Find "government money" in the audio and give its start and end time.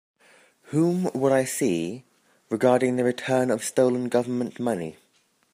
4.09-4.97